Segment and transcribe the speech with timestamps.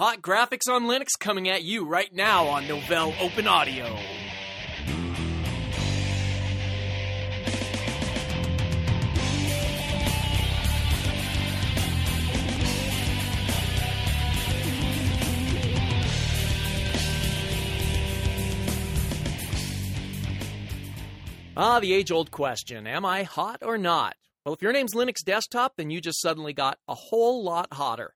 [0.00, 3.96] Hot graphics on Linux coming at you right now on Novell Open Audio.
[21.56, 24.16] Ah, the age old question Am I hot or not?
[24.44, 28.12] Well, if your name's Linux Desktop, then you just suddenly got a whole lot hotter.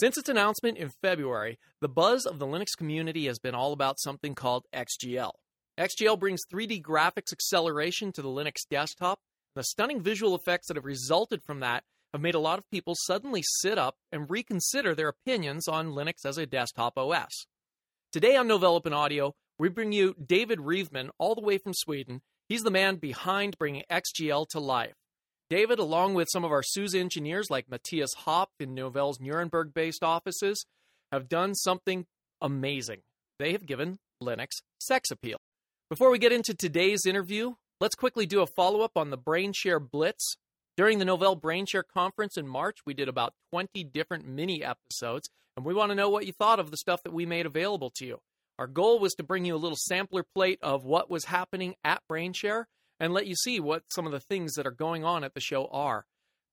[0.00, 4.00] Since its announcement in February, the buzz of the Linux community has been all about
[4.00, 5.32] something called XGL.
[5.78, 9.18] XGL brings 3D graphics acceleration to the Linux desktop.
[9.54, 12.94] The stunning visual effects that have resulted from that have made a lot of people
[12.96, 17.44] suddenly sit up and reconsider their opinions on Linux as a desktop OS.
[18.10, 22.22] Today on Novell Open Audio, we bring you David Reveman, all the way from Sweden,
[22.50, 24.96] He's the man behind bringing XGL to life.
[25.50, 30.04] David, along with some of our SUSE engineers like Matthias Hopf in Novell's Nuremberg based
[30.04, 30.64] offices,
[31.10, 32.06] have done something
[32.40, 33.00] amazing.
[33.40, 35.38] They have given Linux sex appeal.
[35.88, 39.80] Before we get into today's interview, let's quickly do a follow up on the BrainShare
[39.90, 40.36] Blitz.
[40.76, 45.66] During the Novell BrainShare conference in March, we did about 20 different mini episodes, and
[45.66, 48.06] we want to know what you thought of the stuff that we made available to
[48.06, 48.18] you.
[48.56, 52.02] Our goal was to bring you a little sampler plate of what was happening at
[52.08, 52.66] BrainShare
[53.00, 55.40] and let you see what some of the things that are going on at the
[55.40, 56.04] show are.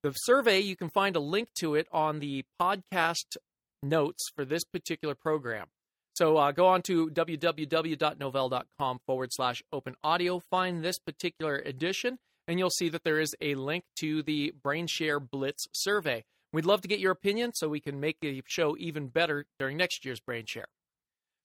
[0.02, 3.36] The survey, you can find a link to it on the podcast
[3.84, 5.68] notes for this particular program.
[6.16, 12.58] So uh, go on to www.novell.com forward slash open audio, find this particular edition, and
[12.58, 16.23] you'll see that there is a link to the BrainShare Blitz survey.
[16.53, 19.78] We'd love to get your opinion so we can make the show even better during
[19.78, 20.64] next year's BrainShare.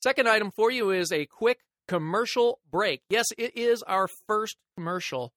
[0.03, 3.02] Second item for you is a quick commercial break.
[3.08, 5.33] Yes, it is our first commercial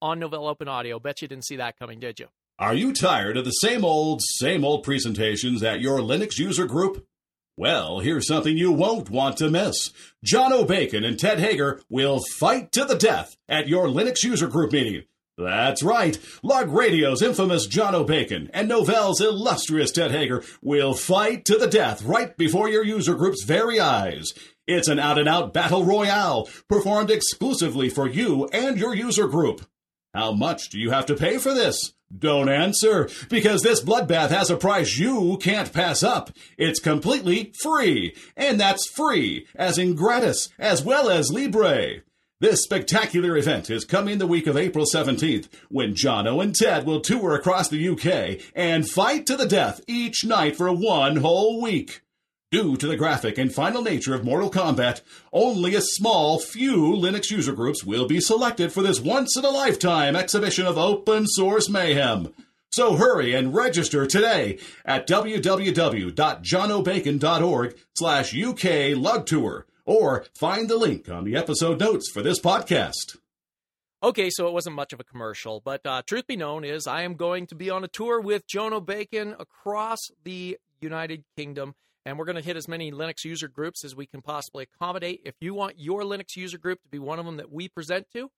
[0.00, 0.98] on Novell Open Audio.
[0.98, 2.28] Bet you didn't see that coming, did you?
[2.58, 7.06] Are you tired of the same old, same old presentations at your Linux user group?
[7.56, 9.92] Well, here's something you won't want to miss.
[10.24, 14.72] Jono Bacon and Ted Haeger will fight to the death at your Linux user group
[14.72, 15.04] meeting.
[15.36, 16.16] That's right.
[16.44, 22.36] LugRadio's infamous Jono Bacon and Novell's illustrious Ted Haeger will fight to the death right
[22.36, 24.32] before your user group's very eyes.
[24.66, 29.66] It's an out and out battle royale performed exclusively for you and your user group.
[30.14, 31.92] How much do you have to pay for this?
[32.16, 36.30] Don't answer, because this bloodbath has a price you can't pass up.
[36.56, 42.02] It's completely free, and that's free, as in gratis, as well as Libre.
[42.40, 47.00] This spectacular event is coming the week of April 17th, when Jono and Ted will
[47.00, 52.03] tour across the UK and fight to the death each night for one whole week.
[52.54, 55.00] Due to the graphic and final nature of Mortal Kombat,
[55.32, 59.50] only a small few Linux user groups will be selected for this once in a
[59.50, 62.32] lifetime exhibition of open source mayhem.
[62.70, 71.08] So hurry and register today at www.jonobacon.org slash UK Lug Tour or find the link
[71.08, 73.16] on the episode notes for this podcast.
[74.00, 77.02] Okay, so it wasn't much of a commercial, but uh, truth be known is I
[77.02, 82.18] am going to be on a tour with Jono Bacon across the United Kingdom, and
[82.18, 85.22] we're going to hit as many Linux user groups as we can possibly accommodate.
[85.24, 88.06] If you want your Linux user group to be one of them that we present
[88.12, 88.30] to,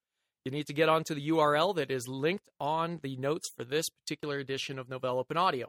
[0.44, 3.88] you need to get onto the URL that is linked on the notes for this
[3.88, 5.68] particular edition of Novell Open Audio.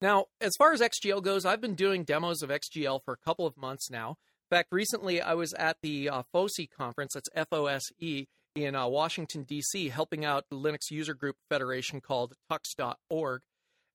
[0.00, 3.46] Now, as far as XGL goes, I've been doing demos of XGL for a couple
[3.46, 4.10] of months now.
[4.50, 8.26] In fact, recently I was at the uh, FOSE conference, that's F O S E,
[8.54, 13.42] in uh, Washington, D.C., helping out the Linux user group federation called tux.org.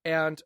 [0.04, 0.42] And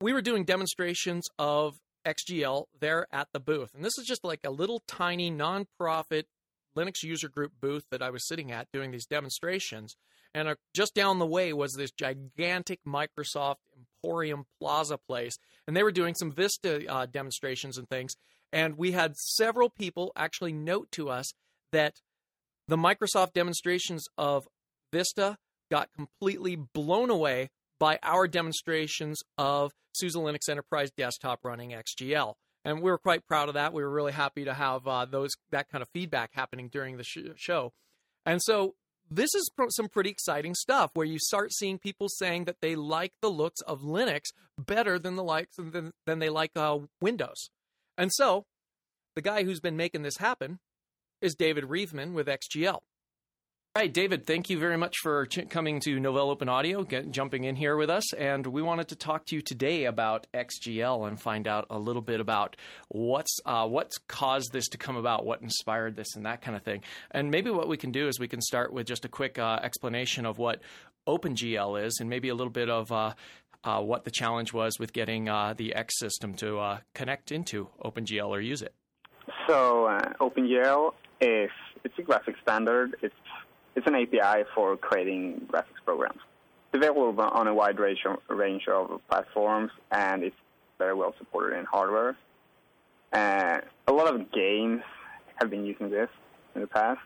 [0.00, 1.76] we were doing demonstrations of
[2.06, 3.70] XGL there at the booth.
[3.74, 6.24] And this is just like a little tiny nonprofit
[6.76, 9.96] Linux user group booth that I was sitting at doing these demonstrations.
[10.34, 13.56] And uh, just down the way was this gigantic Microsoft
[14.04, 15.38] Emporium Plaza place.
[15.66, 18.14] And they were doing some Vista uh, demonstrations and things.
[18.52, 21.32] And we had several people actually note to us
[21.72, 21.94] that
[22.68, 24.46] the Microsoft demonstrations of
[24.92, 25.38] Vista
[25.70, 32.34] got completely blown away by our demonstrations of SUSE Linux Enterprise Desktop running XGL.
[32.64, 33.72] And we were quite proud of that.
[33.72, 37.04] We were really happy to have uh, those that kind of feedback happening during the
[37.04, 37.72] sh- show.
[38.24, 38.74] And so
[39.10, 43.12] this is some pretty exciting stuff where you start seeing people saying that they like
[43.22, 44.22] the looks of Linux
[44.58, 47.50] better than the likes than, than they like uh, Windows.
[47.96, 48.46] And so,
[49.14, 50.58] the guy who's been making this happen
[51.20, 52.80] is David Reveman with XGL.
[53.76, 57.10] All right, David, thank you very much for ch- coming to Novell Open Audio, get,
[57.10, 58.14] jumping in here with us.
[58.14, 62.00] And we wanted to talk to you today about XGL and find out a little
[62.00, 62.56] bit about
[62.88, 66.62] what's uh, what's caused this to come about, what inspired this, and that kind of
[66.62, 66.84] thing.
[67.10, 69.58] And maybe what we can do is we can start with just a quick uh,
[69.62, 70.62] explanation of what
[71.06, 73.12] OpenGL is, and maybe a little bit of uh,
[73.62, 77.68] uh, what the challenge was with getting uh, the X system to uh, connect into
[77.84, 78.72] OpenGL or use it.
[79.46, 81.50] So OpenGL is
[81.84, 82.96] it's a graphic standard.
[83.02, 83.14] It's
[83.76, 86.20] it's an API for creating graphics programs.
[86.72, 88.00] It's available on a wide range
[88.68, 90.36] of, platforms, and it's
[90.78, 92.16] very well supported in hardware.
[93.12, 94.82] Uh, a lot of games
[95.36, 96.08] have been using this
[96.54, 97.00] in the past.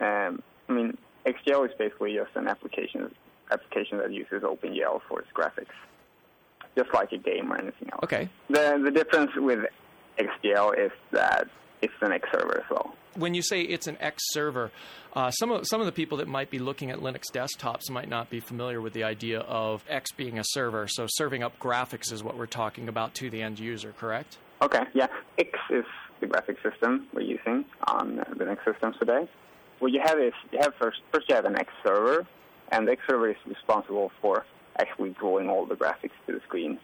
[0.00, 3.14] Um, I mean, XGL is basically just an application
[3.50, 5.72] application that uses OpenGL for its graphics,
[6.76, 8.04] just like a game or anything else.
[8.04, 8.28] Okay.
[8.48, 9.60] The the difference with
[10.18, 11.48] XGL is that
[11.82, 12.94] it's an X server as well.
[13.14, 14.70] When you say it's an X server,
[15.14, 18.08] uh, some of some of the people that might be looking at Linux desktops might
[18.08, 20.86] not be familiar with the idea of X being a server.
[20.88, 24.38] So serving up graphics is what we're talking about to the end user, correct?
[24.62, 25.06] Okay, yeah.
[25.38, 25.84] X is
[26.20, 29.28] the graphic system we're using on Linux systems today.
[29.78, 32.26] What you have is you have first first you have an X server,
[32.70, 34.44] and the X server is responsible for
[34.78, 36.78] actually drawing all the graphics to the screen.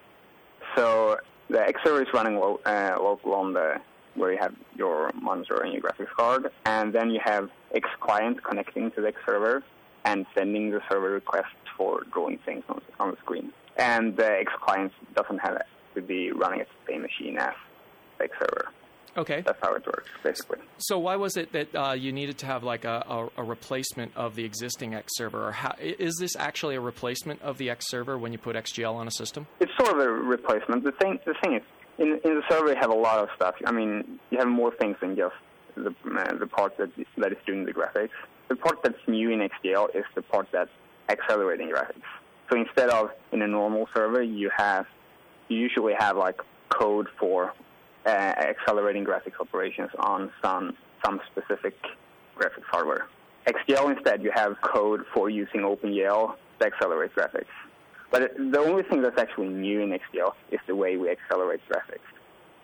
[0.77, 1.19] So
[1.49, 3.81] the X server is running lo- uh, local on the
[4.15, 8.43] where you have your monitor and your graphics card, and then you have X client
[8.43, 9.63] connecting to the X server
[10.05, 13.53] and sending the server requests for drawing things on, on the screen.
[13.77, 15.63] And the X client doesn't have
[15.95, 17.55] to be running at the same machine as
[18.19, 18.69] the X server.
[19.17, 19.43] Okay.
[19.47, 20.59] That's how it works, basically.
[20.79, 24.17] So why was it that uh, you needed to have like a, a, a, replacement
[24.17, 25.49] of the existing X server?
[25.49, 28.93] Or how, is this actually a replacement of the X server when you put XGL
[28.93, 29.47] on a system?
[29.61, 30.83] It's sort of a replacement.
[30.83, 31.63] The thing, the thing is,
[31.99, 33.55] in, in the server you have a lot of stuff.
[33.65, 35.35] I mean, you have more things than just
[35.77, 38.11] the uh, the part that that is doing the graphics.
[38.49, 40.71] The part that's new in XGL is the part that's
[41.09, 42.03] accelerating graphics.
[42.51, 44.87] So instead of in a normal server, you have
[45.49, 47.53] you usually have like code for
[48.07, 51.75] uh, accelerating graphics operations on some some specific
[52.39, 53.09] graphics hardware.
[53.47, 57.47] XGL instead, you have code for using OpenGL to accelerate graphics.
[58.15, 61.99] But the only thing that's actually new in XGL is the way we accelerate graphics.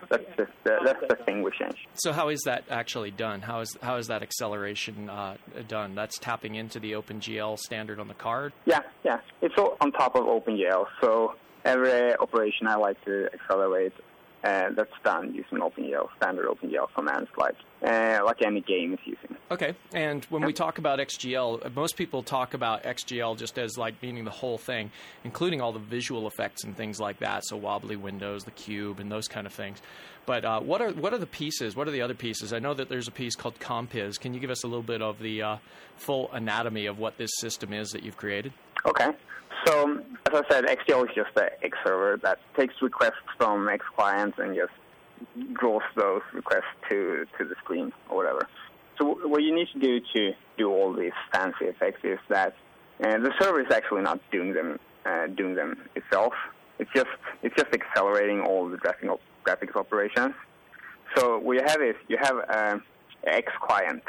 [0.08, 0.47] That's the,
[0.85, 1.88] that's the thing we changed.
[1.94, 3.41] So how is that actually done?
[3.41, 5.97] How is how is that acceleration uh, done?
[5.97, 8.52] That's tapping into the OpenGL standard on the card.
[8.64, 10.87] Yeah, yeah, it's all on top of OpenGL.
[11.00, 13.93] So every operation I like to accelerate
[14.42, 19.37] uh, that's done using OpenGL, standard OpenGL commands like uh, like any game is using.
[19.50, 24.00] Okay, and when we talk about XGL, most people talk about XGL just as like
[24.02, 24.90] meaning the whole thing,
[25.25, 27.44] including all the visual effects and things like that.
[27.44, 29.81] So wobbly windows, the cube, and those kind of things.
[30.26, 31.76] But uh, what are what are the pieces?
[31.76, 32.52] What are the other pieces?
[32.52, 34.19] I know that there's a piece called Compiz.
[34.19, 35.56] Can you give us a little bit of the uh,
[35.96, 38.52] full anatomy of what this system is that you've created?
[38.87, 39.10] Okay.
[39.66, 43.84] So, as I said, XGL is just the X server that takes requests from X
[43.94, 44.72] clients and just
[45.52, 48.48] draws those requests to, to the screen or whatever.
[48.98, 52.54] So, what you need to do to do all these fancy effects is that
[53.02, 56.34] uh, the server is actually not doing them uh, doing them itself.
[56.78, 57.08] It's just
[57.42, 59.08] it's just accelerating all the graphic
[59.44, 60.34] graphics operations.
[61.16, 62.82] So what you have is you have an
[63.26, 64.02] X client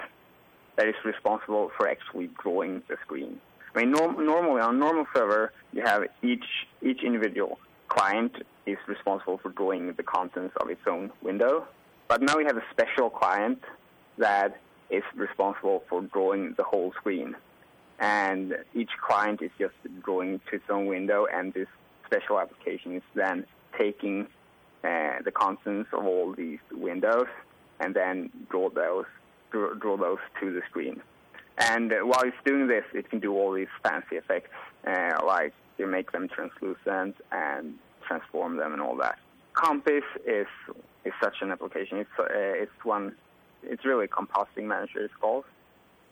[0.78, 3.40] that is responsible for actually drawing the screen.
[3.74, 6.46] I mean, norm- normally on a normal server, you have each
[6.82, 8.34] each individual client
[8.66, 11.68] is responsible for drawing the contents of its own window.
[12.08, 13.64] But now we have a special client
[14.18, 14.60] that
[14.90, 17.36] is responsible for drawing the whole screen.
[18.00, 21.68] And each client is just drawing to its own window, and this
[22.06, 23.46] special application is then
[23.78, 24.28] taking
[24.84, 27.28] uh, the contents of all these windows
[27.80, 29.06] and then draw those
[29.52, 31.02] draw, draw those to the screen.
[31.70, 34.50] And while it's doing this, it can do all these fancy effects,
[34.88, 37.76] uh, like you make them translucent and
[38.08, 39.20] transform them and all that.
[39.54, 40.48] Compiz is
[41.06, 41.98] is such an application.
[41.98, 43.16] It's uh, it's one.
[43.64, 45.00] It's really a compositing manager.
[45.00, 45.46] It's called.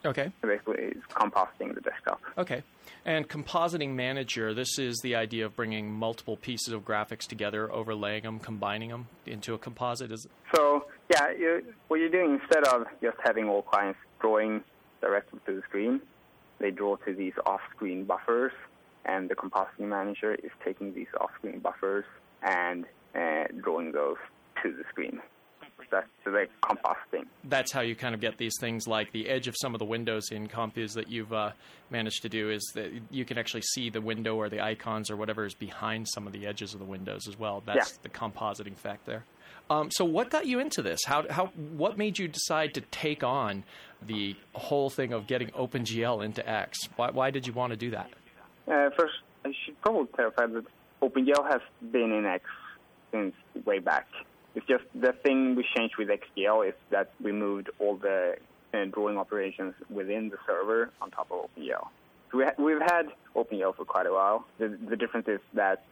[0.06, 0.32] Okay.
[0.42, 2.22] Basically, it's compositing the desktop.
[2.38, 2.64] Okay.
[3.06, 8.24] And compositing manager, this is the idea of bringing multiple pieces of graphics together, overlaying
[8.24, 10.12] them, combining them into a composite.
[10.12, 10.86] Is so?
[11.12, 11.32] Yeah.
[11.32, 14.64] You, what you're doing instead of just having all clients drawing
[15.02, 16.02] directly to the screen,
[16.60, 18.52] they draw to these off-screen buffers,
[19.06, 22.06] and the compositing manager is taking these off-screen buffers
[22.44, 24.18] and uh, drawing those
[24.62, 25.22] to the screen.
[25.92, 27.26] That's the compositing.
[27.46, 29.86] That's how you kind of get these things like the edge of some of the
[29.86, 31.52] windows in Compiz that you've uh,
[31.90, 35.16] managed to do is that you can actually see the window or the icons or
[35.16, 37.64] whatever is behind some of the edges of the windows as well.
[37.66, 37.98] That's yeah.
[38.04, 39.24] the compositing effect there.
[39.70, 41.02] Um, so, what got you into this?
[41.06, 43.64] How, how, what made you decide to take on
[44.02, 46.90] the whole thing of getting OpenGL into X?
[46.96, 48.10] Why, why did you want to do that?
[48.68, 49.14] Uh, first,
[49.46, 50.66] I should probably clarify that
[51.02, 51.62] OpenGL has
[51.92, 52.46] been in X
[53.12, 53.36] since
[53.66, 54.08] way back.
[54.56, 58.38] It's just the thing we changed with XGL is that we moved all the
[58.74, 61.88] uh, drawing operations within the server on top of OpenGL.
[62.32, 64.46] So we ha- we've had OpenGL for quite a while.
[64.58, 65.86] The, the difference is that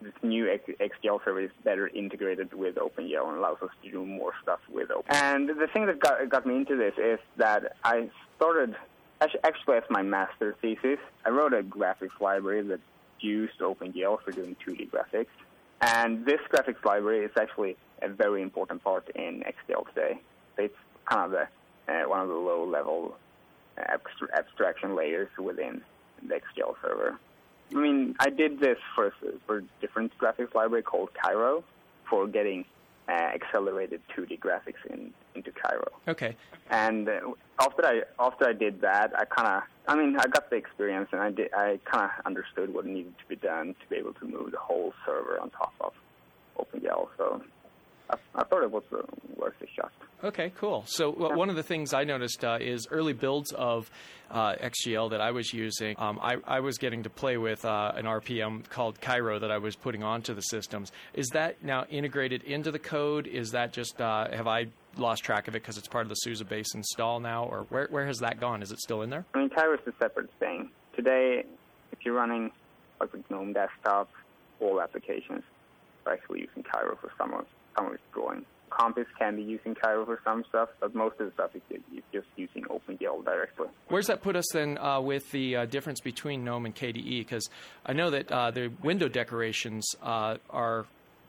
[0.00, 4.32] this new XGL server is better integrated with OpenGL and allows us to do more
[4.42, 5.14] stuff with Open.
[5.14, 8.76] And the thing that got, got me into this is that I started,
[9.20, 12.80] actually as my master thesis, I wrote a graphics library that
[13.20, 15.26] used OpenGL for doing 2D graphics.
[15.80, 20.20] And this graphics library is actually a very important part in XGL today.
[20.58, 23.16] It's kind of the, uh, one of the low-level
[23.78, 25.82] abstraction layers within
[26.22, 27.18] the XGL server.
[27.74, 29.12] I mean, I did this for
[29.46, 31.64] for a different graphics library called Cairo
[32.08, 32.64] for getting
[33.08, 35.90] uh, accelerated 2D graphics in into Cairo.
[36.06, 36.36] Okay.
[36.70, 37.20] And uh,
[37.60, 41.08] after I after I did that, I kind of I mean I got the experience
[41.12, 44.14] and I did I kind of understood what needed to be done to be able
[44.14, 45.92] to move the whole server on top of
[46.58, 47.08] OpenGL.
[47.18, 47.42] So
[48.10, 49.02] I, I thought it was uh,
[49.36, 49.92] worth a shot.
[50.22, 50.84] Okay, cool.
[50.86, 53.90] So well, one of the things I noticed uh, is early builds of
[54.30, 55.96] uh, XGL that I was using.
[55.98, 59.58] Um, I, I, was getting to play with uh, an RPM called Cairo that I
[59.58, 60.92] was putting onto the systems.
[61.12, 63.26] Is that now integrated into the code?
[63.26, 66.14] Is that just uh, have I lost track of it because it's part of the
[66.14, 68.62] SUSE base install now, or where where has that gone?
[68.62, 69.26] Is it still in there?
[69.34, 70.70] I mean, Cairo is a separate thing.
[70.96, 71.44] Today,
[71.92, 72.50] if you're running
[72.98, 74.10] like with GNOME desktop,
[74.60, 75.42] all applications
[76.06, 77.44] are actually using Cairo for some of
[77.76, 78.44] of drawing.
[78.70, 81.62] Compiz can be using Cairo for some stuff, but most of the stuff is
[82.12, 83.68] just using OpenGL directly.
[83.88, 87.20] Where's that put us then uh, with the uh, difference between GNOME and KDE?
[87.20, 87.48] Because
[87.86, 90.86] I know that uh, the window decorations uh, are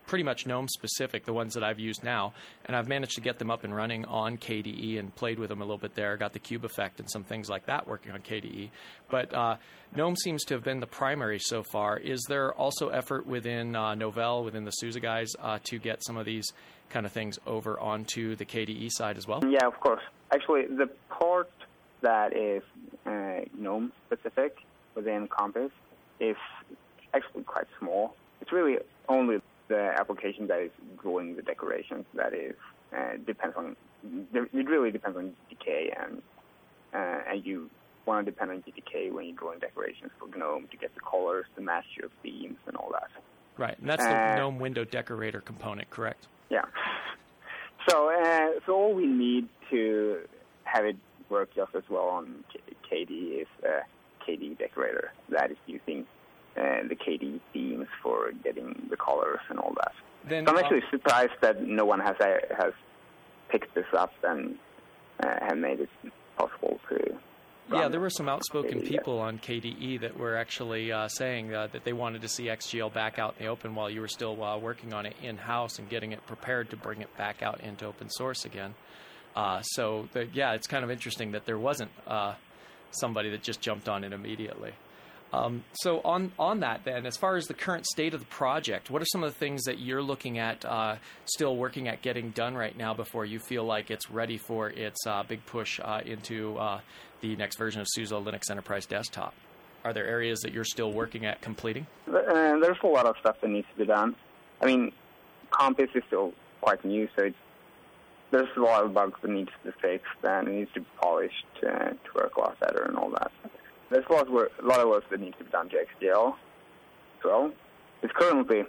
[0.08, 2.34] pretty much GNOME specific, the ones that I've used now,
[2.66, 5.62] and I've managed to get them up and running on KDE and played with them
[5.62, 6.16] a little bit there.
[6.18, 8.70] Got the cube effect and some things like that working on KDE.
[9.10, 9.58] But uh,
[9.96, 11.98] GNOME seems to have been the primary so far.
[11.98, 16.18] Is there also effort within uh, Novell, within the SUSE guys, uh, to get some
[16.18, 16.46] of these
[16.90, 19.42] kind of things over onto the KDE side as well?
[19.44, 20.04] Yeah, of course.
[20.34, 21.50] Actually, the part
[22.02, 22.64] that is
[23.06, 24.58] uh, GNOME specific
[24.96, 25.72] within Compiz
[26.20, 26.36] is
[27.14, 28.16] actually quite small.
[28.42, 28.78] It's really
[29.10, 32.56] only the application that is drawing the decorations that is
[32.96, 33.76] uh, depends on
[34.34, 36.22] it really depends on GTK and
[36.94, 37.70] uh, and you
[38.06, 41.46] want to depend on GTK when you're drawing decorations for GNOME to get the colors
[41.56, 43.10] to match your themes and all that.
[43.58, 46.28] Right, and that's the uh, GNOME window decorator component, correct?
[46.50, 46.66] Yeah.
[47.90, 50.20] So uh, so all we need to
[50.64, 50.98] have it
[51.30, 52.44] work just as well on
[52.92, 53.82] KDE is a
[54.30, 56.06] KDE decorator that is using
[56.58, 59.94] uh, the KDE themes for getting the colors and all that.
[60.28, 62.74] Then, so I'm actually uh, surprised that no one has uh, has
[63.50, 64.58] picked this up and
[65.24, 65.90] uh, and made it
[66.38, 67.18] possible to.
[67.72, 68.88] Yeah, there were some outspoken KDE.
[68.88, 72.94] people on KDE that were actually uh, saying uh, that they wanted to see XGL
[72.94, 75.80] back out in the open while you were still uh, working on it in house
[75.80, 78.76] and getting it prepared to bring it back out into open source again.
[79.36, 82.36] Uh, so, the, yeah, it's kind of interesting that there wasn't uh,
[82.92, 84.74] somebody that just jumped on it immediately.
[85.36, 88.90] Um, so on on that, then, as far as the current state of the project,
[88.90, 92.30] what are some of the things that you're looking at, uh, still working at getting
[92.32, 96.02] done right now before you feel like it's ready for its uh, big push uh,
[96.06, 96.80] into uh,
[97.22, 99.34] the next version of SUSE Linux Enterprise Desktop?
[99.84, 101.86] Are there areas that you're still working at completing?
[102.08, 104.16] Uh, there's a lot of stuff that needs to be done.
[104.62, 104.94] I mean,
[105.52, 107.30] Compiz is still quite new, so
[108.32, 110.88] there's a lot of bugs that needs to be fixed and it needs to be
[111.02, 113.32] polished uh, to work a lot better and all that
[113.90, 115.80] there's a lot, of work, a lot of work that needs to be done to
[115.80, 116.34] as
[117.24, 117.52] well.
[118.02, 118.64] It's currently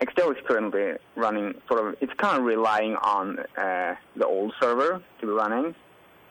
[0.00, 1.94] XGL is currently running sort of.
[2.00, 5.74] It's kind of relying on uh, the old server to be running,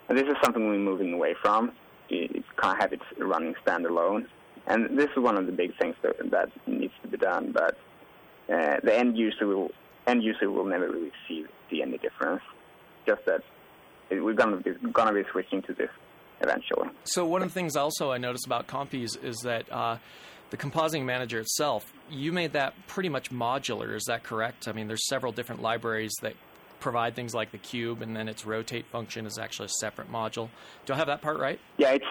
[0.08, 1.72] and this is something we're moving away from.
[2.10, 4.26] It can't have it running standalone,
[4.66, 7.52] and this is one of the big things that, that needs to be done.
[7.52, 7.78] But
[8.52, 9.70] uh, the end user will
[10.08, 12.42] end user will never really see see any difference.
[13.06, 13.44] Just that
[14.10, 15.92] we're gonna be gonna be switching to this
[16.42, 16.90] eventually.
[17.04, 19.98] So one of the things also I noticed about Compiz is that uh,
[20.50, 23.96] the compositing manager itself, you made that pretty much modular.
[23.96, 24.68] Is that correct?
[24.68, 26.34] I mean, there's several different libraries that
[26.80, 30.50] provide things like the cube, and then its rotate function is actually a separate module.
[30.86, 31.60] Do I have that part right?
[31.78, 32.06] Yeah, it's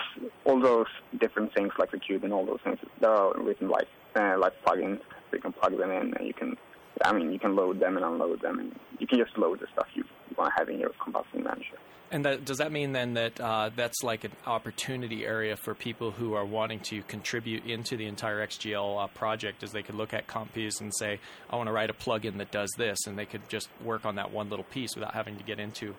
[0.44, 0.86] all those
[1.18, 2.78] different things like the cube and all those things.
[3.00, 5.00] They're written like uh, like plugins.
[5.30, 6.56] So you can plug them in, and you can.
[7.04, 9.66] I mean, you can load them and unload them, and you can just load the
[9.72, 10.04] stuff you
[10.36, 11.78] want to have in your compositing manager.
[12.10, 16.10] And that, does that mean then that uh, that's like an opportunity area for people
[16.10, 19.62] who are wanting to contribute into the entire XGL uh, project?
[19.62, 22.50] As they could look at Compiz and say, "I want to write a plugin that
[22.50, 25.44] does this," and they could just work on that one little piece without having to
[25.44, 25.94] get into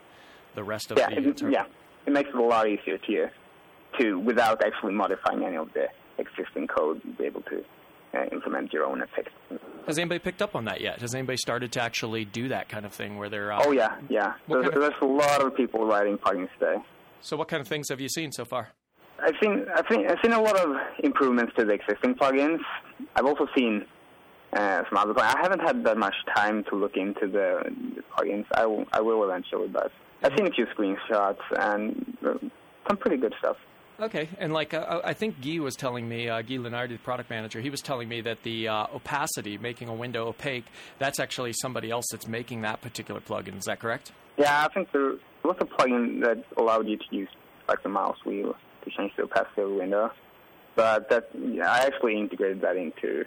[0.55, 1.29] the rest of yeah, the.
[1.29, 1.65] It, yeah,
[2.07, 3.29] it makes it a lot easier to
[3.99, 7.78] to without actually modifying any of the existing code, you'd be able to uh,
[8.31, 9.31] implement your own effects.
[9.87, 11.01] Has anybody picked up on that yet?
[11.01, 13.51] Has anybody started to actually do that kind of thing where they're?
[13.51, 14.33] Uh, oh yeah, yeah.
[14.47, 14.81] There's, kind of...
[14.81, 16.75] there's, a lot of people writing plugins today.
[17.21, 18.69] So what kind of things have you seen so far?
[19.21, 22.59] I've seen I've seen I've seen a lot of improvements to the existing plugins.
[23.15, 23.85] I've also seen
[24.53, 25.19] uh, some other.
[25.19, 27.61] I haven't had that much time to look into the,
[27.95, 28.45] the plugins.
[28.53, 29.91] I will, I will eventually, but
[30.23, 32.33] I've seen a few screenshots and uh,
[32.87, 33.57] some pretty good stuff.
[34.01, 37.29] Okay, and like uh, I think Guy was telling me, uh, Guy Lunardi, the product
[37.29, 40.65] manager, he was telling me that the uh, opacity, making a window opaque,
[40.99, 43.57] that's actually somebody else that's making that particular plugin.
[43.57, 44.13] Is that correct?
[44.37, 47.27] Yeah, I think there was a plugin that allowed you to use
[47.67, 50.11] like the mouse wheel to change the opacity of the window,
[50.75, 53.25] but that yeah, I actually integrated that into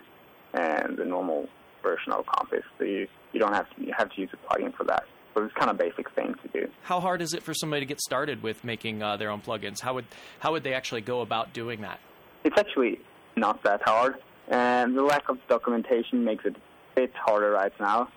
[0.54, 1.48] uh, the normal
[1.82, 2.62] version of Compiz.
[2.78, 5.04] so you, you don't have to you have to use a plugin for that.
[5.34, 6.68] So it's kind of basic thing to do.
[6.82, 9.80] How hard is it for somebody to get started with making uh, their own plugins?
[9.80, 10.04] How would
[10.40, 12.00] how would they actually go about doing that?
[12.44, 13.00] It's actually
[13.36, 14.16] not that hard,
[14.48, 18.08] and the lack of documentation makes it a bit harder right now.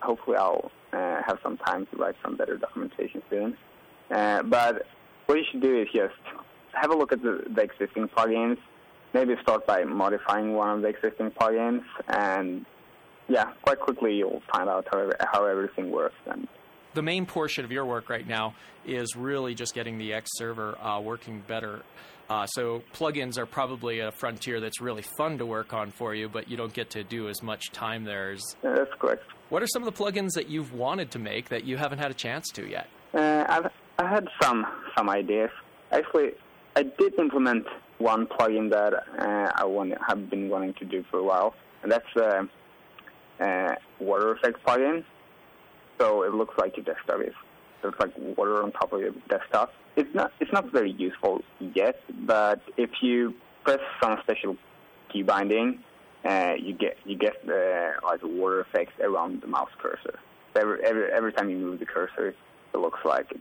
[0.00, 3.56] Hopefully, I'll uh, have some time to write some better documentation soon.
[4.10, 4.86] Uh, but
[5.26, 6.14] what you should do is just
[6.72, 8.58] have a look at the, the existing plugins.
[9.14, 12.64] Maybe start by modifying one of the existing plugins and
[13.28, 16.16] yeah, quite quickly you'll find out how, how everything works.
[16.26, 16.48] And
[16.94, 18.54] the main portion of your work right now
[18.86, 21.82] is really just getting the X server uh, working better.
[22.30, 26.28] Uh, so plugins are probably a frontier that's really fun to work on for you,
[26.28, 28.32] but you don't get to do as much time there.
[28.32, 28.42] As...
[28.62, 29.22] Yeah, that's correct.
[29.48, 32.10] What are some of the plugins that you've wanted to make that you haven't had
[32.10, 32.88] a chance to yet?
[33.14, 34.66] Uh, I've I had some
[34.96, 35.50] some ideas.
[35.90, 36.32] Actually,
[36.76, 37.66] I did implement
[37.96, 41.90] one plugin that uh, I want, have been wanting to do for a while, and
[41.90, 42.42] that's uh,
[43.40, 45.04] uh, water effect plugin.
[45.98, 47.34] So it looks like your desktop is
[47.82, 49.72] there's like water on top of your desktop.
[49.96, 51.42] It's not it's not very useful
[51.74, 54.56] yet, but if you press some special
[55.12, 55.80] key binding,
[56.24, 60.18] uh, you get you get the like water effects around the mouse cursor.
[60.56, 62.28] Every every every time you move the cursor,
[62.74, 63.32] it looks like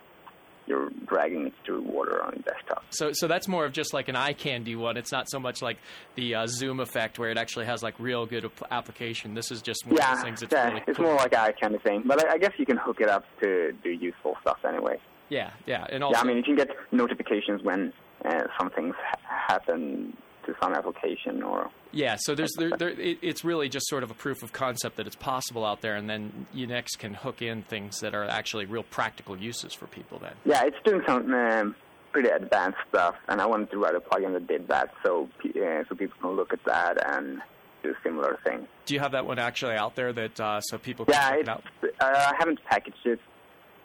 [0.68, 2.84] you're dragging it through water on desktop.
[2.90, 4.98] So, so that's more of just like an eye candy one.
[4.98, 5.78] It's not so much like
[6.16, 9.34] the uh, zoom effect where it actually has like real good application.
[9.34, 10.42] This is just one yeah, things.
[10.42, 11.08] That's yeah, really it's cool.
[11.08, 12.04] more like eye candy thing.
[12.06, 15.00] But I, I, guess you can hook it up to do useful stuff anyway.
[15.30, 16.22] Yeah, yeah, and also, yeah.
[16.22, 17.92] I mean, you can get notifications when
[18.24, 20.16] uh, some things ha- happen
[20.48, 24.10] to some application or yeah so there's there, there it, it's really just sort of
[24.10, 27.42] a proof of concept that it's possible out there and then you next can hook
[27.42, 31.32] in things that are actually real practical uses for people then yeah it's doing some
[31.34, 31.76] um,
[32.12, 35.84] pretty advanced stuff and i wanted to write a plugin that did that so uh,
[35.88, 37.42] so people can look at that and
[37.84, 41.06] do similar things do you have that one actually out there that uh, so people
[41.06, 43.20] can yeah check it out uh, i haven't packaged it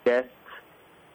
[0.05, 0.31] yet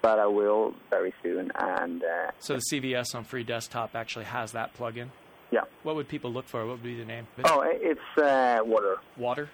[0.00, 1.50] but I will very soon.
[1.54, 5.08] And uh, so the CVS on Free Desktop actually has that plugin.
[5.50, 5.62] Yeah.
[5.82, 6.64] What would people look for?
[6.66, 7.26] What would be the name?
[7.44, 8.98] Oh, it's uh, water.
[9.16, 9.48] Water.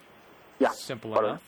[0.58, 0.70] Yeah.
[0.70, 1.26] Simple water.
[1.26, 1.42] enough.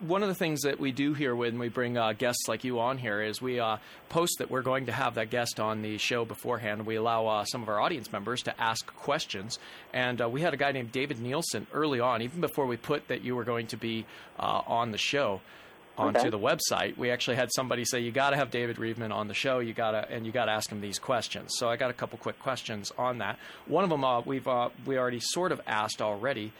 [0.00, 2.78] One of the things that we do here when we bring uh, guests like you
[2.78, 5.98] on here is we uh, post that we're going to have that guest on the
[5.98, 6.86] show beforehand.
[6.86, 9.58] We allow uh, some of our audience members to ask questions.
[9.92, 13.08] And uh, we had a guy named David Nielsen early on, even before we put
[13.08, 14.06] that you were going to be
[14.38, 15.40] uh, on the show
[15.98, 16.30] onto Okay.
[16.30, 19.34] the website, we actually had somebody say you got to have David Reveman on the
[19.34, 19.58] show.
[19.58, 21.54] You got to and you got to ask him these questions.
[21.58, 23.38] So I got a couple quick questions on that.
[23.66, 26.52] One of them uh, we've uh, we already sort of asked already.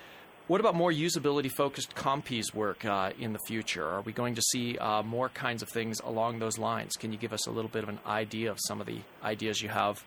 [0.49, 3.87] What about more usability focused Compiz work uh, in the future?
[3.87, 6.97] Are we going to see uh, more kinds of things along those lines?
[6.97, 9.61] Can you give us a little bit of an idea of some of the ideas
[9.61, 10.03] you have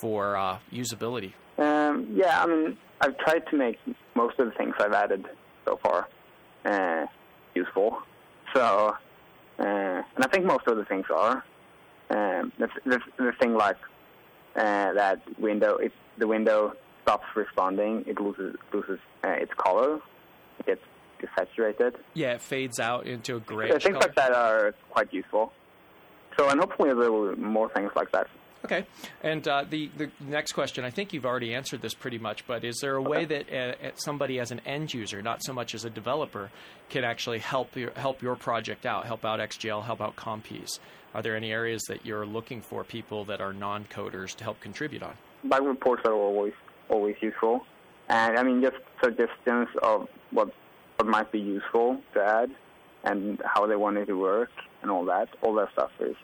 [0.00, 1.32] for uh, usability?
[1.58, 3.78] Um, yeah, I mean, I've tried to make
[4.14, 5.26] most of the things I've added
[5.64, 6.08] so far
[6.64, 7.06] uh,
[7.56, 7.98] useful.
[8.54, 8.96] So,
[9.58, 11.44] uh, and I think most of the things are.
[12.10, 13.76] Um, the, the, the thing like
[14.56, 20.00] uh, that window, if the window stops responding, it loses loses uh, its color.
[20.58, 20.82] It gets
[21.20, 21.94] desaturated.
[22.14, 23.68] Yeah, it fades out into a gray.
[23.68, 24.06] grayish things color.
[24.06, 25.52] like that are quite useful.
[26.36, 28.26] So, and hopefully there will be more things like that.
[28.64, 28.84] Okay.
[29.22, 32.64] And uh, the the next question, I think you've already answered this pretty much, but
[32.64, 35.84] is there a way that uh, somebody as an end user, not so much as
[35.84, 36.50] a developer,
[36.88, 40.78] can actually help your help your project out, help out XGL, help out Compiz?
[41.14, 45.02] Are there any areas that you're looking for people that are non-coders to help contribute
[45.02, 45.14] on?
[45.44, 46.52] bug reports are always
[46.88, 47.64] always useful,
[48.08, 50.52] and I mean just suggestions of what
[50.96, 52.50] what might be useful to add
[53.04, 54.50] and how they want it to work
[54.82, 55.28] and all that.
[55.42, 56.16] All that stuff is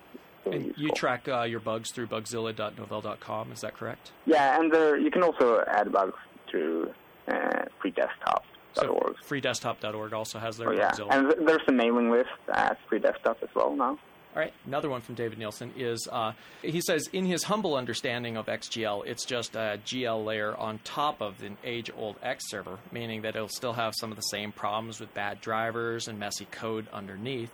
[0.46, 0.84] really And useful.
[0.84, 4.12] you track uh, your bugs through bugzilla.novell.com, is that correct?
[4.26, 6.14] yeah, and there, you can also add bugs
[6.52, 6.90] to
[7.28, 8.42] uh, freedesktop.org.
[8.74, 11.08] So freedesktop.org also has their Oh, yeah, Bugzilla.
[11.10, 13.98] and th- there's a mailing list at Free Desktop as well now.
[14.34, 18.36] All right, another one from David Nielsen is uh, he says, in his humble understanding
[18.36, 22.78] of XGL, it's just a GL layer on top of an age old X server,
[22.92, 26.44] meaning that it'll still have some of the same problems with bad drivers and messy
[26.50, 27.50] code underneath.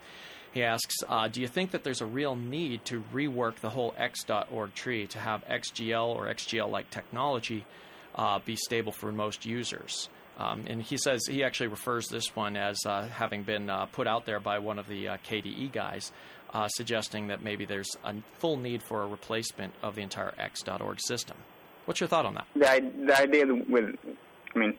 [0.53, 3.95] He asks, uh, do you think that there's a real need to rework the whole
[3.97, 7.65] X.org tree to have XGL or XGL like technology
[8.15, 10.11] uh, be stable for most users?
[10.39, 14.07] Um, and he says he actually refers this one as uh, having been uh, put
[14.07, 16.13] out there by one of the uh, KDE guys,
[16.53, 21.01] uh, suggesting that maybe there's a full need for a replacement of the entire X.org
[21.01, 21.37] system.
[21.87, 22.47] What's your thought on that?
[22.55, 23.97] The, the idea with,
[24.55, 24.75] I mean,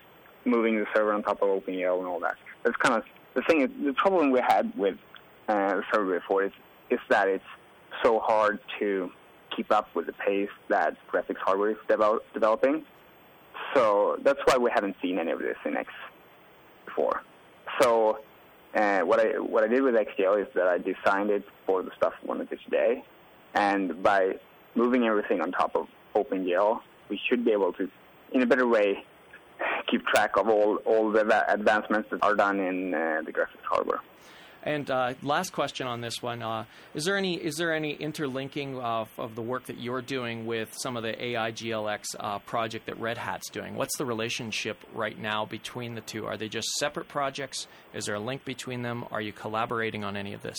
[0.46, 2.36] moving the server on top of OpenGL and all that.
[2.64, 3.62] That's kind of the thing.
[3.62, 4.98] Is, the problem we had with
[5.54, 6.52] uh, server before is
[6.90, 7.44] is that it's
[8.04, 9.12] so hard to
[9.56, 12.84] keep up with the pace that graphics hardware is develop, developing.
[13.74, 15.92] So that's why we haven't seen any of this in X
[16.86, 17.22] before.
[17.82, 18.20] So
[18.76, 21.92] uh, what I what I did with XGL is that I designed it for the
[21.98, 23.04] stuff we wanted to today,
[23.54, 24.40] and by
[24.76, 27.90] moving everything on top of OpenGL, we should be able to,
[28.32, 29.04] in a better way,
[29.88, 34.02] keep track of all all the advancements that are done in uh, the graphics hardware.
[34.66, 38.80] And uh, last question on this one: uh, Is there any is there any interlinking
[38.80, 42.98] of, of, the work that you're doing with some of the AIGLX uh, project that
[42.98, 43.76] Red Hat's doing?
[43.76, 46.26] What's the relationship right now between the two?
[46.26, 47.68] Are they just separate projects?
[47.94, 49.04] Is there a link between them?
[49.12, 50.58] Are you collaborating on any of this?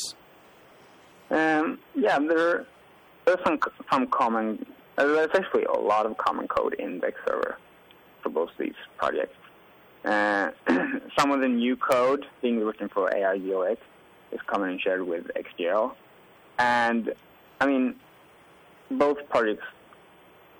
[1.30, 2.66] Um, yeah, there
[3.24, 3.58] there's some
[3.90, 4.66] some common.
[4.98, 7.56] Uh, there's actually a lot of common code in Vex server
[8.22, 9.36] for both these projects.
[10.04, 10.50] Uh,
[11.18, 13.78] some of the new code being written for AIGLX
[14.34, 15.94] is common and shared with XGL.
[16.58, 17.14] And,
[17.60, 17.96] I mean,
[18.90, 19.64] both projects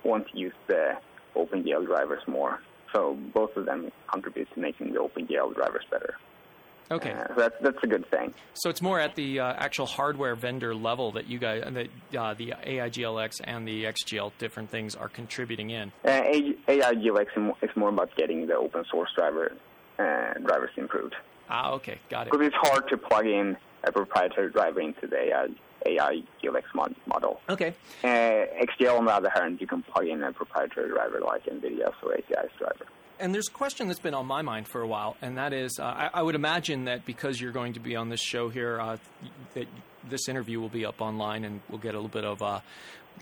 [0.05, 0.95] want to use the
[1.37, 2.61] OpenGL drivers more.
[2.95, 6.15] So both of them contribute to making the OpenGL drivers better.
[6.91, 8.35] Okay, uh, so that's that's a good thing.
[8.53, 12.35] So it's more at the uh, actual hardware vendor level that you guys, that uh,
[12.35, 15.93] the AIGLX and the XGL different things are contributing in.
[16.05, 16.21] Uh,
[16.69, 19.53] AIGLX is more about getting the open source driver
[19.99, 21.15] uh, drivers improved.
[21.49, 22.33] Ah, okay, got it.
[22.33, 25.49] Because it's hard to plug in a proprietary driver into the AI,
[25.87, 27.41] AI GLX mod, model.
[27.49, 27.75] Okay.
[28.03, 31.95] Uh, XGL, on the other hand, you can plug in a proprietary driver like NVIDIA's
[32.03, 32.87] or ATI's driver.
[33.21, 35.79] And there's a question that's been on my mind for a while, and that is
[35.79, 38.81] uh, I, I, would imagine that because you're going to be on this show here,
[38.81, 38.97] uh,
[39.55, 39.69] that
[40.11, 42.61] this interview will be up online and we'll get a little bit of uh,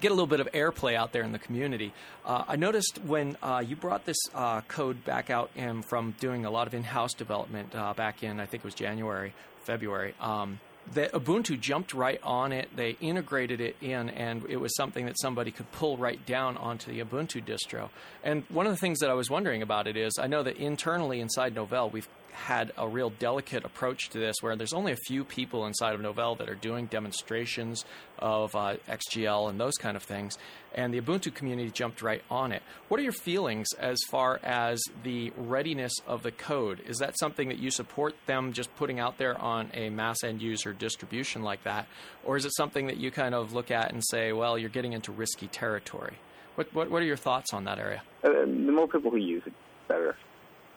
[0.00, 1.92] get a little bit of airplay out there in the community.
[2.24, 5.50] Uh, I noticed when uh, you brought this uh, code back out
[5.85, 9.33] from doing a lot of in-house development uh, back in, I think it was January,
[9.64, 10.14] February.
[10.20, 10.61] Um,
[10.94, 12.68] that Ubuntu jumped right on it.
[12.74, 16.92] They integrated it in, and it was something that somebody could pull right down onto
[16.92, 17.88] the Ubuntu distro.
[18.24, 20.57] And one of the things that I was wondering about it is I know that
[20.57, 24.97] internally inside Novell, we've had a real delicate approach to this where there's only a
[24.97, 27.85] few people inside of Novell that are doing demonstrations
[28.18, 30.38] of uh, XGL and those kind of things.
[30.75, 32.62] And the Ubuntu community jumped right on it.
[32.88, 36.81] What are your feelings as far as the readiness of the code?
[36.87, 40.40] Is that something that you support them just putting out there on a mass end
[40.40, 41.87] user distribution like that?
[42.25, 44.95] Or is it something that you kind of look at and say, well, you're getting
[44.95, 46.14] into risky territory?
[46.55, 48.03] What, what, what are your thoughts on that area?
[48.25, 49.53] Uh, the more people who use it,
[49.88, 50.16] better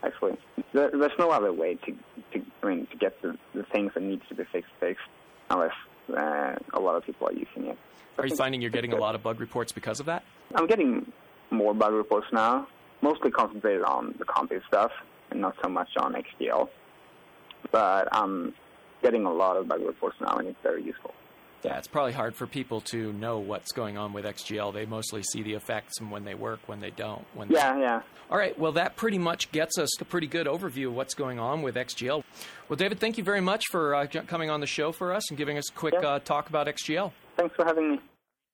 [0.05, 0.37] actually.
[0.73, 1.91] There, there's no other way to,
[2.33, 5.03] to, I mean, to get the, the things that needs to be fixed fixed
[5.49, 5.73] unless
[6.09, 7.77] uh, a lot of people are using it.
[8.17, 10.23] Are you finding you're getting a lot of bug reports because of that?
[10.53, 11.11] I'm getting
[11.51, 12.67] more bug reports now,
[13.01, 14.91] mostly concentrated on the Compiz stuff
[15.31, 16.69] and not so much on XGL.
[17.71, 18.53] But I'm
[19.01, 21.13] getting a lot of bug reports now, and it's very useful.
[21.65, 24.73] Yeah, it's probably hard for people to know what's going on with XGL.
[24.73, 27.25] They mostly see the effects and when they work, when they don't.
[27.33, 27.81] When yeah, they...
[27.81, 28.01] yeah.
[28.29, 31.39] All right, well, that pretty much gets us a pretty good overview of what's going
[31.39, 32.23] on with XGL.
[32.69, 35.37] Well, David, thank you very much for uh, coming on the show for us and
[35.37, 36.07] giving us a quick yeah.
[36.07, 37.11] uh, talk about XGL.
[37.37, 37.99] Thanks for having me.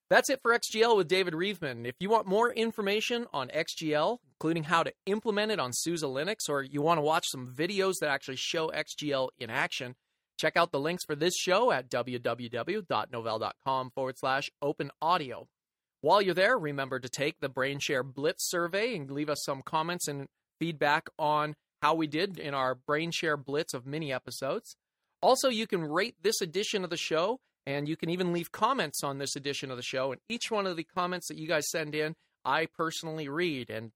[0.09, 1.85] That's it for XGL with David Reveman.
[1.85, 6.49] If you want more information on XGL, including how to implement it on SUSE Linux,
[6.49, 9.95] or you want to watch some videos that actually show XGL in action,
[10.41, 15.47] Check out the links for this show at www.novell.com forward slash open audio.
[16.01, 20.07] While you're there, remember to take the BrainShare Blitz survey and leave us some comments
[20.07, 20.25] and
[20.59, 24.75] feedback on how we did in our BrainShare Blitz of mini episodes.
[25.21, 29.03] Also, you can rate this edition of the show, and you can even leave comments
[29.03, 30.11] on this edition of the show.
[30.11, 33.69] And each one of the comments that you guys send in, I personally read.
[33.69, 33.91] And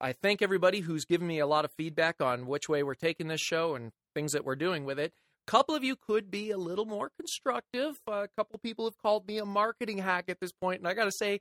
[0.00, 3.28] I thank everybody who's given me a lot of feedback on which way we're taking
[3.28, 5.12] this show and things that we're doing with it
[5.46, 7.98] couple of you could be a little more constructive.
[8.06, 11.04] A couple people have called me a marketing hack at this point, and I got
[11.04, 11.40] to say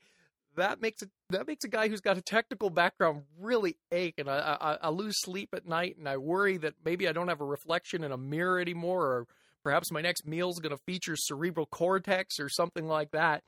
[0.55, 4.29] that makes a that makes a guy who's got a technical background really ache, and
[4.29, 7.41] I, I, I lose sleep at night, and I worry that maybe I don't have
[7.41, 9.27] a reflection in a mirror anymore, or
[9.63, 13.43] perhaps my next meal is going to feature cerebral cortex or something like that.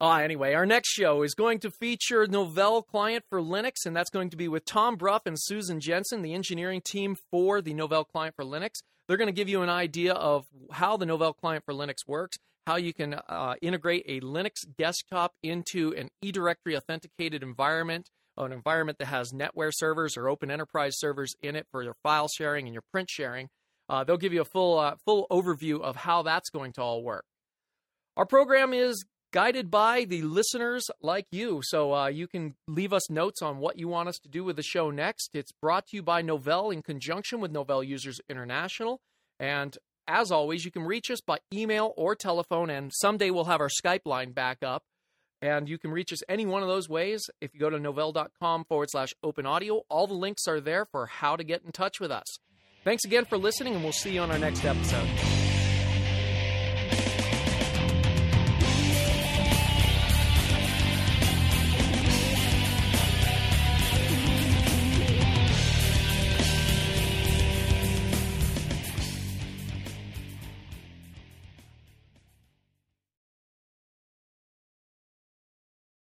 [0.00, 4.10] Uh, anyway, our next show is going to feature Novell Client for Linux, and that's
[4.10, 8.06] going to be with Tom Bruff and Susan Jensen, the engineering team for the Novell
[8.06, 8.74] Client for Linux.
[9.08, 12.38] They're going to give you an idea of how the Novell client for Linux works,
[12.66, 18.10] how you can uh, integrate a Linux desktop into an eDirectory authenticated environment
[18.44, 22.28] an environment that has NetWare servers or Open Enterprise servers in it for your file
[22.28, 23.48] sharing and your print sharing.
[23.88, 27.02] Uh, they'll give you a full uh, full overview of how that's going to all
[27.02, 27.24] work.
[28.16, 29.04] Our program is
[29.38, 33.78] guided by the listeners like you, so uh, you can leave us notes on what
[33.78, 35.30] you want us to do with the show next.
[35.32, 39.00] It's brought to you by Novell in conjunction with Novell Users International,
[39.38, 43.60] and as always, you can reach us by email or telephone, and someday we'll have
[43.60, 44.82] our Skype line back up.
[45.40, 47.22] And you can reach us any one of those ways.
[47.40, 51.06] If you go to novell.com forward slash open audio, all the links are there for
[51.06, 52.26] how to get in touch with us.
[52.82, 55.37] Thanks again for listening, and we'll see you on our next episode.